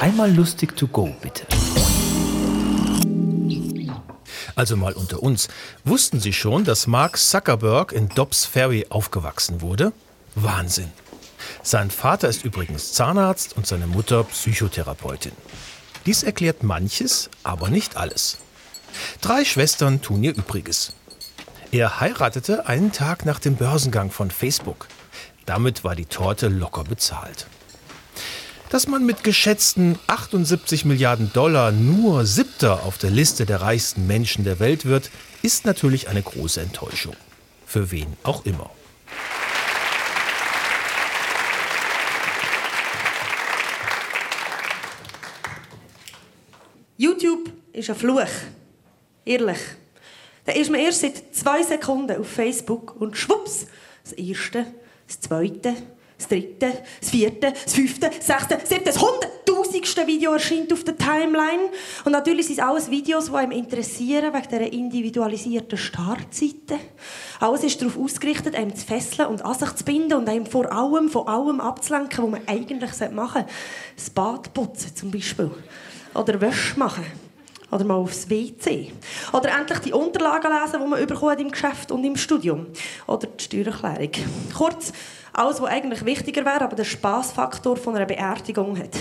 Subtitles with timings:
[0.00, 1.46] Einmal lustig to go, bitte.
[4.54, 5.48] Also mal unter uns.
[5.84, 9.92] Wussten Sie schon, dass Mark Zuckerberg in Dobbs Ferry aufgewachsen wurde?
[10.34, 10.92] Wahnsinn.
[11.62, 15.32] Sein Vater ist übrigens Zahnarzt und seine Mutter Psychotherapeutin.
[16.04, 18.38] Dies erklärt manches, aber nicht alles.
[19.22, 20.92] Drei Schwestern tun ihr Übriges.
[21.72, 24.88] Er heiratete einen Tag nach dem Börsengang von Facebook.
[25.46, 27.46] Damit war die Torte locker bezahlt.
[28.70, 34.44] Dass man mit geschätzten 78 Milliarden Dollar nur siebter auf der Liste der reichsten Menschen
[34.44, 35.10] der Welt wird,
[35.42, 37.14] ist natürlich eine große Enttäuschung.
[37.64, 38.70] Für wen auch immer.
[46.96, 48.26] YouTube ist ein Fluch.
[49.24, 49.58] Ehrlich.
[50.44, 53.66] Da ist man erst seit zwei Sekunden auf Facebook und schwupps,
[54.02, 54.66] das erste,
[55.06, 55.74] das zweite,
[56.18, 60.96] das dritte, das vierte, das fünfte, das sechste, siebte, das hunderttausendste Video erscheint auf der
[60.96, 61.70] Timeline.
[62.04, 66.78] Und natürlich sind es alles Videos, die einem interessieren, wegen dieser individualisierten Startseite.
[67.38, 70.72] Alles ist darauf ausgerichtet, einem zu fesseln und an sich zu binden und einem vor
[70.72, 73.52] allem, von allem abzulenken, was man eigentlich machen sollte.
[73.96, 75.50] Das Bad putzen zum Beispiel.
[76.14, 77.04] Oder Wäsche machen.
[77.70, 78.92] Oder mal aufs WC.
[79.32, 82.66] Oder endlich die Unterlagen lesen, die man bekommt im Geschäft und im Studium.
[83.06, 84.10] Oder die Steuererklärung.
[84.56, 84.92] Kurz,
[85.32, 88.96] alles, was eigentlich wichtiger wäre, aber den Spaßfaktor einer Beerdigung hat.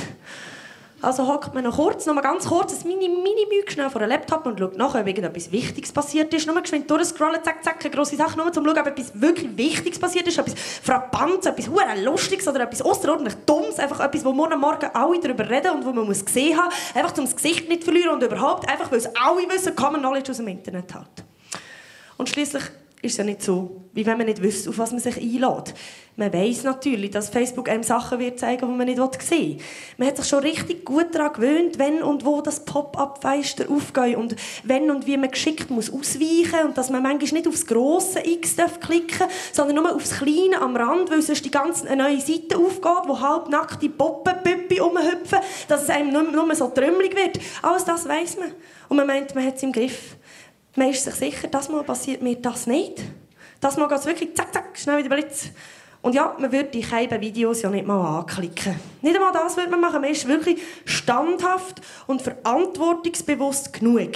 [1.02, 4.12] Also hockt man noch kurz, noch mal ganz kurz, ein mini, mini schnell vor einem
[4.12, 6.48] Laptop und schaut nach, ob irgendetwas Wichtiges passiert ist.
[6.48, 9.58] Nur geschwind durchscrollen, zack, zack, eine grosse Sache, nur um zu schauen, ob etwas wirklich
[9.58, 14.32] Wichtiges passiert ist, etwas Frappantes, etwas hure Lustiges oder etwas außerordentlich Dummes, einfach etwas, wo
[14.32, 17.68] morgen Morgen alle darüber reden und wo man muss gesehen haben, einfach um das Gesicht
[17.68, 20.94] nicht zu verlieren und überhaupt einfach, weil es alle wissen, Common Knowledge aus dem Internet
[20.94, 21.26] halt.
[22.18, 22.64] Und schließlich
[23.06, 25.74] ist ja nicht so, wie wenn man nicht wüsste, auf was man sich einlädt.
[26.18, 29.66] Man weiß natürlich, dass Facebook einem Sachen wird zeigen, die man nicht sehen will.
[29.98, 34.36] Man hat sich schon richtig gut daran gewöhnt, wenn und wo das Pop-up-Fenster aufgeht und
[34.64, 38.56] wenn und wie man geschickt muss ausweichen und dass man manchmal nicht aufs grosse X
[38.56, 42.58] darf klicken sondern nur aufs Kleine am Rand, weil sonst die ganze eine neue Seite
[42.58, 47.40] aufgeht, wo halbnackte Poppenpüppi rumhüpfen, dass es einem nur so trümmelig wird.
[47.62, 48.52] Alles das weiß man.
[48.88, 50.16] Und man meint, man hat es im Griff.
[50.76, 53.02] Man ist sich sicher, das Mal passiert mir das nicht.
[53.62, 55.50] Das Mal geht es wirklich zack, zack, schnell wie der Blitz.
[56.02, 58.76] Und ja, man würde die kleinen Videos ja nicht mal anklicken.
[59.02, 60.02] Nicht einmal das würde man machen.
[60.02, 64.12] Man ist wirklich standhaft und verantwortungsbewusst genug.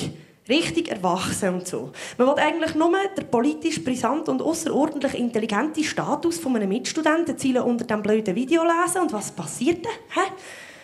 [0.50, 1.92] Richtig erwachsen und so.
[2.18, 7.64] Man will eigentlich nur den politisch brisant und außerordentlich intelligenten Status von einem Mitstudenten zielen
[7.64, 9.02] unter diesem blöden Video lesen.
[9.02, 9.94] Und was passiert dann?
[10.10, 10.32] Hä?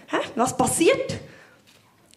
[0.07, 0.17] Hä?
[0.35, 1.19] Was passiert?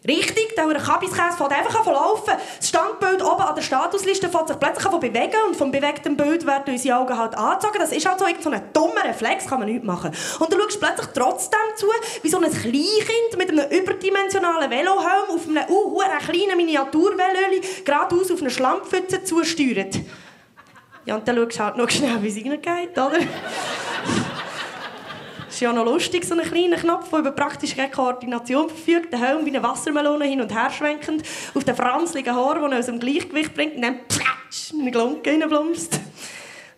[0.07, 2.31] Richtig, der Kabiskäse fängt einfach an laufen.
[2.57, 6.45] Das Standbild oben an der Statusliste fängt sich plötzlich an bewegen und vom bewegten Bild
[6.45, 7.79] werden unsere Augen halt angezogen.
[7.79, 10.11] Das ist halt so ein dummer Reflex, kann man nicht machen.
[10.39, 11.87] Und dann schaust du plötzlich trotzdem zu,
[12.21, 18.39] wie so ein Kleinkind mit einem überdimensionalen Velohelm auf einem uh, kleinen Miniaturvelöli geradeaus auf
[18.39, 19.99] eine Schlammpfütze zusteuert.
[21.03, 23.19] Ja, und dann schaust du halt noch schnell, wie es reingeht, oder?
[25.59, 29.45] Ist ja noch lustig, so ein kleiner Knopf, der über praktische Koordination verfügt, den Helm
[29.45, 31.21] wie eine Wassermelone hin und her schwenkend,
[31.53, 35.29] auf den franzligen Haar, den er aus dem Gleichgewicht bringt, und dann platsch, eine Glocke
[35.29, 35.99] reinblumpst.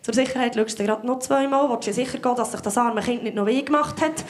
[0.02, 3.02] Zur Sicherheit schaust du gerade noch zweimal, willst du sicher gehen, dass sich das arme
[3.02, 4.24] Kind nicht noch weh gemacht hat.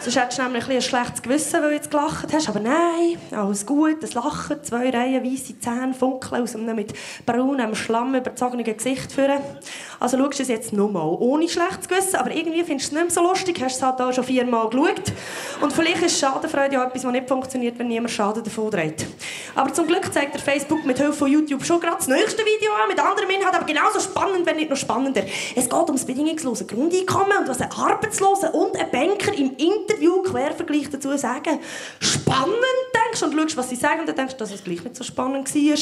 [0.00, 2.48] Sonst hättest du nämlich ein, schlechtes Gewissen, weil du jetzt gelacht hast.
[2.48, 6.94] Aber nein, alles gut, das Lachen, zwei Reihen weiße Zähne funkeln aus einem mit
[7.26, 9.40] braunem Schlamm überzogenen Gesicht führen.
[9.98, 13.02] Also schaust du es jetzt nur mal ohne schlechtes Gewissen, aber irgendwie findest du es
[13.02, 15.12] nicht mehr so lustig, hast es halt auch schon viermal geschaut.
[15.60, 19.04] Und vielleicht ist Schadenfreude ja etwas, was nicht funktioniert, wenn niemand Schaden davon trägt.
[19.56, 22.70] Aber zum Glück zeigt der Facebook mit Hilfe von YouTube schon gerade das nächste Video
[22.80, 25.24] an, mit anderen Inhalten, aber genauso spannend, wenn nicht noch spannender.
[25.56, 29.87] Es geht um das bedingungslose Grundeinkommen und was ein Arbeitsloser und ein Banker im Internet
[29.88, 31.60] Interview Quervergleich dazu sagen.
[31.98, 32.87] Spannend,
[33.20, 35.04] denkst und schaust, was sie sagen, und dann denkst du, dass es gleich nicht so
[35.04, 35.78] spannend war.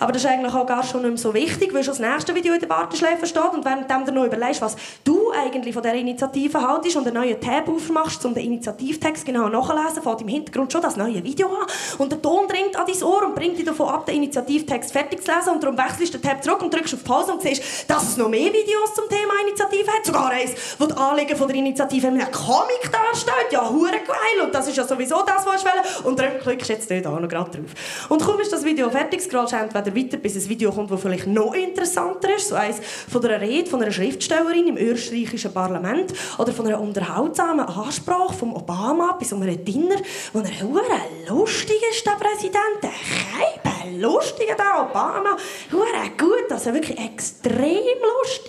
[0.00, 2.34] Aber das ist eigentlich auch gar schon nicht mehr so wichtig, weil schon das nächste
[2.34, 5.94] Video in der Warteschläfe steht und während du noch überlegst, was du eigentlich von dieser
[5.94, 10.72] Initiative haltest und einen neuen Tab aufmachst, um den Initiativtext genau nachzulesen, fällt im Hintergrund
[10.72, 11.66] schon das neue Video an
[11.98, 15.24] und der Ton dringt an dein Ohr und bringt dich davon ab, den Initiativtext fertig
[15.24, 17.88] zu lesen und darum wechselst du den Tab zurück und drückst auf Pause und siehst,
[17.88, 21.48] dass es noch mehr Videos zum Thema Initiative hat, sogar eins, wo die Anliegen von
[21.48, 24.44] der Initiative mit einem Comic darstellt ja, hure geil.
[24.44, 26.06] Und das ist ja sowieso das, was ich will.
[26.06, 28.08] Und dann klickst du jetzt dort auch noch gerade drauf.
[28.08, 31.00] Und kaum ist das Video fertig, scrollst du entweder weiter, bis ein Video kommt, das
[31.00, 32.48] vielleicht noch interessanter ist.
[32.48, 32.80] So eins
[33.10, 38.54] von einer Rede von einer Schriftstellerin im österreichischen Parlament oder von einer unterhaltsamen Ansprache von
[38.54, 39.96] Obama bei so einem Dinner,
[40.32, 40.82] wo er hure
[41.28, 42.94] lustig ist, der Präsident.
[43.82, 45.36] Ein lustiger, der Obama.
[45.72, 48.45] Hure gut, also wirklich extrem lustig.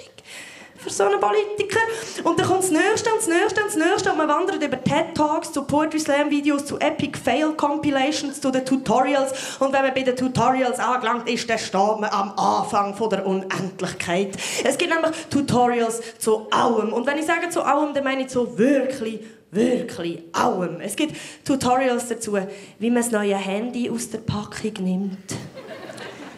[0.98, 1.80] So einen Politiker.
[2.24, 4.84] Und dann kommt das Nächste und das Nächste und das Nächste und man wandert über
[4.84, 9.58] TED-Talks zu Poetry Slam-Videos, zu Epic Fail-Compilations, zu den Tutorials.
[9.60, 13.26] Und wenn man bei den Tutorials angelangt ist, dann steht man am Anfang von der
[13.26, 14.36] Unendlichkeit.
[14.64, 16.92] Es gibt nämlich Tutorials zu allem.
[16.94, 20.82] Und wenn ich sage zu allem, dann meine ich so wirklich wirklich allem.
[20.82, 21.16] Es gibt
[21.46, 22.38] Tutorials dazu,
[22.80, 25.36] wie man das neue Handy aus der Packung nimmt,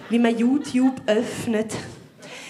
[0.10, 1.76] wie man YouTube öffnet,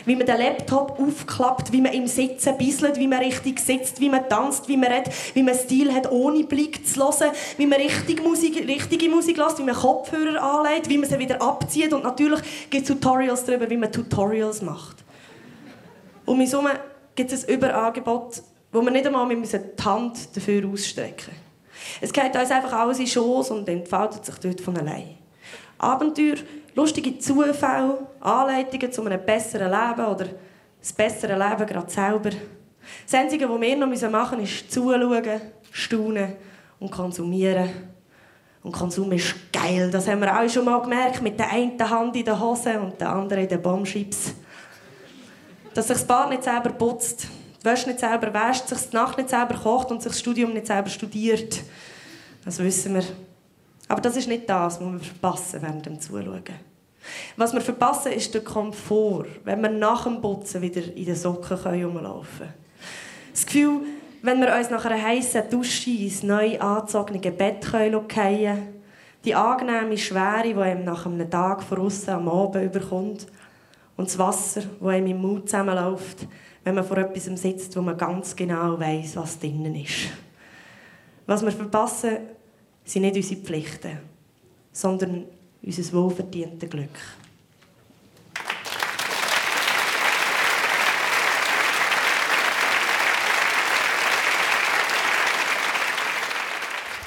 [0.09, 4.09] wie man den Laptop aufklappt, wie man im Sitzen bisselt, wie man richtig sitzt, wie
[4.09, 7.79] man tanzt, wie man redet, wie man Stil hat, ohne Blick zu hören, wie man
[7.79, 12.03] richtig Musik, richtige Musik lässt, wie man Kopfhörer anlegt, wie man sie wieder abzieht und
[12.03, 14.97] natürlich gibt es Tutorials darüber, wie man Tutorials macht.
[16.25, 16.67] Um uns herum
[17.15, 18.41] gibt es ein Überangebot
[18.71, 21.33] wo wir nicht einmal die Hand dafür ausstrecken
[22.01, 25.17] Es geht uns einfach alles in Schoß und entfaltet sich dort von allein.
[25.77, 26.35] Abenteuer,
[26.75, 30.25] lustige Zufälle, Anleitungen zu einem besseren Leben oder
[30.79, 32.31] das bessere Leben gerade selber.
[33.05, 36.33] Das Einzige, was wir noch machen müssen, ist zuschauen, staunen
[36.79, 37.69] und konsumieren.
[38.61, 39.89] Und Konsum ist geil.
[39.89, 42.99] Das haben wir auch schon mal gemerkt, mit der einen Hand in der Hose und
[42.99, 44.33] der anderen in den Bombschips.
[45.73, 47.27] Dass sich das Bad nicht selber putzt,
[47.61, 50.53] die Wäsche nicht selber wäscht, sich die Nacht nicht selber kocht und sich das Studium
[50.53, 51.61] nicht selber studiert.
[52.43, 53.03] Das wissen wir.
[53.89, 56.43] Aber das ist nicht das, was wir verpassen während dem Zuschauen.
[57.35, 61.57] Was wir verpassen, ist der Komfort, wenn wir nach dem Putzen wieder in den Socken
[61.57, 62.53] rumlaufen können.
[63.33, 63.81] Das Gefühl,
[64.21, 68.79] wenn wir uns nach einer heißen Dusche ins neu angezogene Bett fallen können,
[69.25, 73.27] die angenehme Schwere, die einem nach einem Tag von außen am Abend überkommt,
[73.97, 76.25] und das Wasser, das einem im Mund zusammenläuft,
[76.63, 80.09] wenn man vor etwas sitzt, wo man ganz genau weiß, was drinnen ist.
[81.25, 82.17] Was wir verpassen,
[82.89, 83.99] sind nicht unsere Pflichten,
[84.71, 85.25] sondern
[85.61, 86.89] unser wohlverdientes Glück.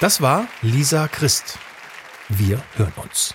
[0.00, 1.58] Das war Lisa Christ.
[2.28, 3.34] Wir hören uns.